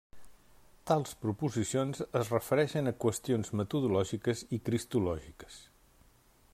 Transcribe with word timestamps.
Tals 0.91 1.11
proposicions 1.25 2.01
es 2.21 2.31
refereixen 2.35 2.91
a 2.91 2.95
qüestions 3.05 3.53
metodològiques 3.61 4.43
i 4.59 4.61
cristològiques. 4.71 5.61